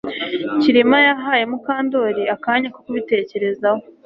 Kirima 0.61 0.97
yahaye 1.07 1.43
Mukandoli 1.51 2.23
akanya 2.35 2.67
ko 2.75 2.79
kubitekerezaho 2.85 3.81